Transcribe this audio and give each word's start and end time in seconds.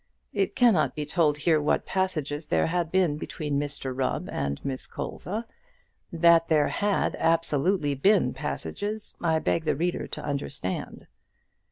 It 0.33 0.55
cannot 0.55 0.95
be 0.95 1.05
told 1.05 1.37
here 1.37 1.61
what 1.61 1.85
passages 1.85 2.47
there 2.47 2.65
had 2.65 2.91
been 2.91 3.17
between 3.19 3.59
Mr 3.59 3.95
Rubb 3.95 4.27
and 4.31 4.59
Miss 4.65 4.87
Colza. 4.87 5.45
That 6.11 6.47
there 6.47 6.69
had 6.69 7.15
absolutely 7.19 7.93
been 7.93 8.33
passages 8.33 9.13
I 9.21 9.37
beg 9.37 9.65
the 9.65 9.75
reader 9.75 10.07
to 10.07 10.23
understand. 10.25 11.05